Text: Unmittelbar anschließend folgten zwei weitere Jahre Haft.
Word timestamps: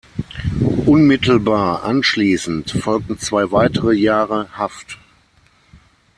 Unmittelbar 0.87 1.83
anschließend 1.83 2.71
folgten 2.71 3.19
zwei 3.19 3.51
weitere 3.51 3.91
Jahre 3.93 4.49
Haft. 4.57 4.97